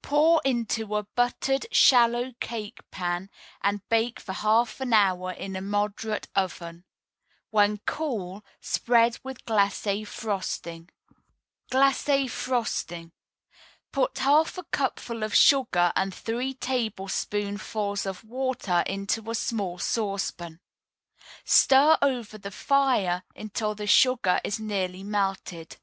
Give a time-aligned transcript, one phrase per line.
[0.00, 3.28] Pour into a buttered, shallow cake pan,
[3.62, 6.84] and bake for half an hour in a moderate oven.
[7.50, 10.90] When cool, spread with glacé frosting.
[11.72, 13.10] GLACÉ FROSTING.
[13.90, 20.60] Put half a cupful of sugar and three tablespoonfuls of water in a small saucepan.
[21.44, 25.78] Stir over the fire until the sugar is nearly melted.